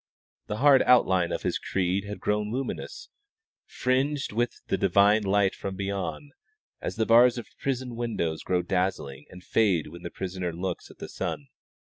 [0.47, 3.09] The hard outline of his creed had grown luminous,
[3.67, 6.31] fringed with the divine light from beyond,
[6.81, 10.97] as the bars of prison windows grow dazzling and fade when the prisoner looks at
[10.97, 11.49] the sun.